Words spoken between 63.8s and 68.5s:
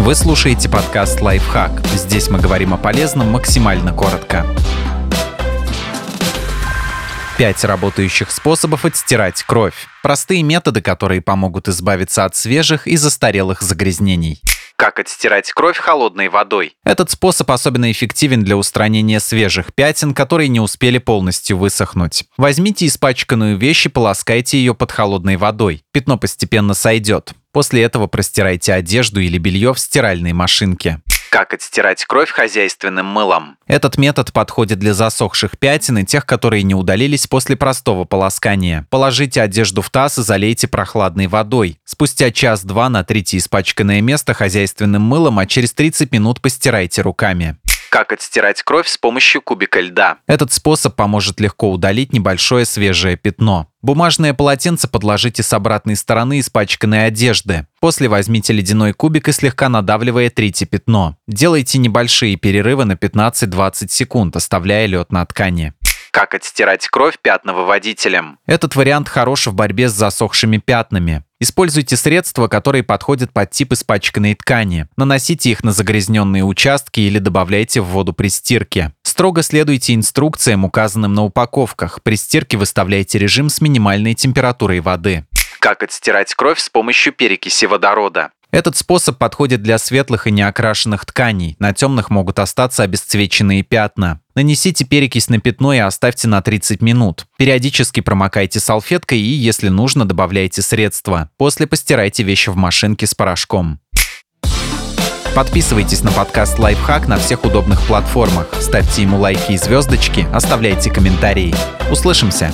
секунд, оставляя лед на ткани. Как отстирать кровь пятновыводителем?